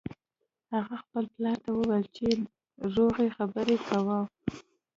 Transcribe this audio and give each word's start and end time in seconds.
هغه 0.75 0.95
خپل 1.03 1.23
پلار 1.33 1.57
ته 1.63 1.69
وویل 1.73 2.05
چې 2.15 2.27
روغې 2.95 3.27
خبرې 3.37 3.77
کوه 3.87 4.19